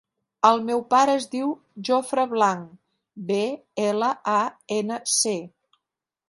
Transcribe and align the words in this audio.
El 0.47 0.61
meu 0.69 0.79
pare 0.93 1.13
es 1.17 1.27
diu 1.35 1.51
Jofre 1.89 2.23
Blanc: 2.31 2.71
be, 3.29 3.39
ela, 3.85 4.11
a, 4.41 4.41
ena, 4.79 4.99
ce. 5.19 5.37